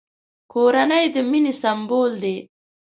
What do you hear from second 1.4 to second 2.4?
سمبول دی!